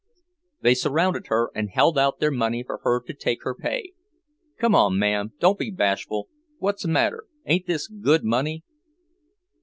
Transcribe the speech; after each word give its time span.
They 0.61 0.73
surrounded 0.73 1.27
her 1.27 1.51
and 1.53 1.69
held 1.69 1.95
out 1.95 2.19
their 2.19 2.31
money 2.31 2.63
for 2.63 2.79
her 2.81 3.01
to 3.03 3.13
take 3.13 3.43
her 3.43 3.53
pay. 3.53 3.93
"Come 4.57 4.73
on, 4.73 4.97
ma'm, 4.97 5.33
don't 5.39 5.59
be 5.59 5.69
bashful. 5.69 6.27
What's 6.57 6.81
the 6.81 6.87
matter, 6.87 7.25
ain't 7.45 7.67
this 7.67 7.87
good 7.87 8.23
money?" 8.23 8.63